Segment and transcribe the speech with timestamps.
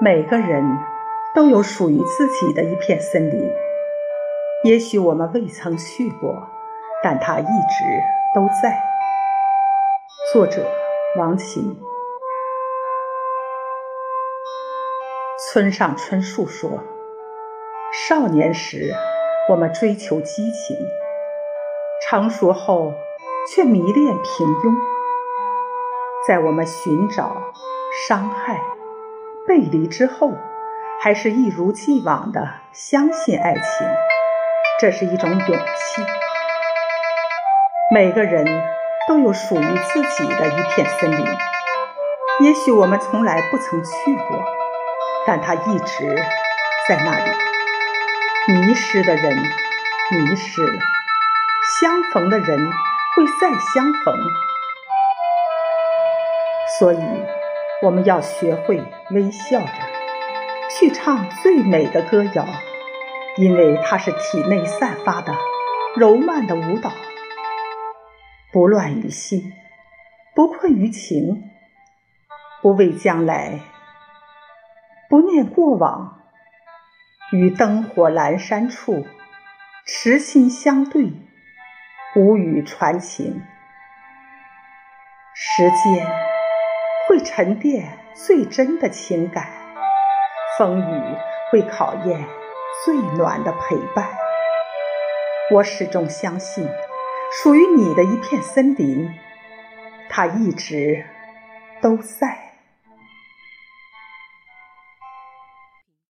[0.00, 0.78] 每个人
[1.34, 3.50] 都有属于自己的一片森林，
[4.64, 6.48] 也许我们未曾去过，
[7.02, 7.84] 但它一直
[8.34, 8.82] 都在。
[10.32, 10.66] 作者：
[11.18, 11.78] 王琴。
[15.52, 16.70] 村上春树说
[18.08, 18.94] ：“少年时，
[19.48, 20.76] 我们追求激情；
[22.08, 22.92] 成熟后，
[23.48, 24.74] 却迷恋平庸。
[26.28, 27.34] 在我们寻找、
[28.08, 28.60] 伤害。”
[29.48, 30.34] 背离之后，
[31.02, 33.62] 还是一如既往的相信爱情，
[34.78, 36.04] 这是一种勇气。
[37.92, 38.46] 每个人
[39.08, 41.26] 都有属于自己的一片森林，
[42.40, 44.44] 也许我们从来不曾去过，
[45.26, 46.14] 但它一直
[46.86, 47.32] 在那里。
[48.52, 50.78] 迷失的人迷失了，
[51.80, 52.70] 相逢的人
[53.16, 54.14] 会再相逢，
[56.78, 57.39] 所以。
[57.82, 59.72] 我们要学会微笑着
[60.70, 62.46] 去唱最美的歌谣，
[63.38, 65.34] 因为它是体内散发的
[65.96, 66.92] 柔曼的舞蹈。
[68.52, 69.54] 不乱于心，
[70.34, 71.50] 不困于情，
[72.60, 73.60] 不畏将来，
[75.08, 76.20] 不念过往，
[77.32, 79.06] 于灯火阑珊处，
[79.86, 81.12] 痴心相对，
[82.14, 83.42] 无语传情。
[85.34, 86.29] 时间。
[87.10, 89.48] 会沉淀最真的情感，
[90.56, 91.16] 风雨
[91.50, 92.24] 会考验
[92.84, 94.06] 最暖的陪伴。
[95.52, 96.68] 我始终相信，
[97.42, 99.12] 属于你的一片森林，
[100.08, 101.04] 它一直
[101.82, 102.49] 都在。